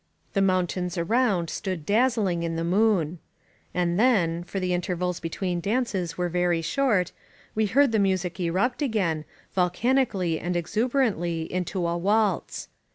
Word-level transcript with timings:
The 0.33 0.41
mountains 0.41 0.97
around 0.97 1.47
stood 1.51 1.85
dazzling 1.85 2.41
in 2.41 2.55
the 2.55 2.63
moon. 2.63 3.19
And 3.71 3.99
then, 3.99 4.43
for 4.43 4.59
the 4.59 4.73
intervals 4.73 5.19
between 5.19 5.59
dances 5.59 6.17
were 6.17 6.27
very 6.27 6.63
short, 6.63 7.11
we 7.53 7.67
heard 7.67 7.91
the 7.91 7.99
music 7.99 8.39
erupt 8.39 8.81
again, 8.81 9.25
volcanically 9.53 10.39
and 10.39 10.55
exu* 10.55 10.89
berantly, 10.89 11.47
into 11.47 11.85
a 11.85 11.95
waltz. 11.99 12.67